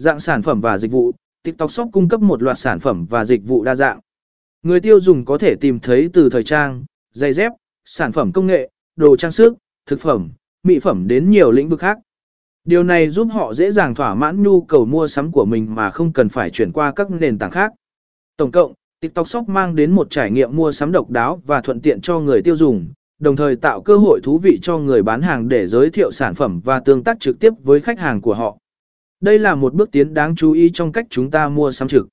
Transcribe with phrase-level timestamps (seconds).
[0.00, 1.12] Dạng sản phẩm và dịch vụ,
[1.42, 4.00] TikTok Shop cung cấp một loạt sản phẩm và dịch vụ đa dạng.
[4.62, 7.52] Người tiêu dùng có thể tìm thấy từ thời trang, giày dép,
[7.84, 10.30] sản phẩm công nghệ, đồ trang sức, thực phẩm,
[10.62, 11.98] mỹ phẩm đến nhiều lĩnh vực khác.
[12.64, 15.90] Điều này giúp họ dễ dàng thỏa mãn nhu cầu mua sắm của mình mà
[15.90, 17.72] không cần phải chuyển qua các nền tảng khác.
[18.36, 21.80] Tổng cộng, TikTok Shop mang đến một trải nghiệm mua sắm độc đáo và thuận
[21.80, 22.88] tiện cho người tiêu dùng,
[23.18, 26.34] đồng thời tạo cơ hội thú vị cho người bán hàng để giới thiệu sản
[26.34, 28.56] phẩm và tương tác trực tiếp với khách hàng của họ.
[29.20, 32.08] Đây là một bước tiến đáng chú ý trong cách chúng ta mua sắm trực.